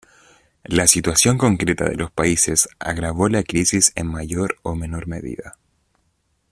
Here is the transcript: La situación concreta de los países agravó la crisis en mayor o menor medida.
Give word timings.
La 0.63 0.87
situación 0.87 1.37
concreta 1.37 1.83
de 1.87 1.93
los 1.93 2.09
países 2.09 2.67
agravó 2.79 3.29
la 3.29 3.43
crisis 3.43 3.91
en 3.93 4.07
mayor 4.07 4.57
o 4.63 4.73
menor 4.73 5.05
medida. 5.05 5.59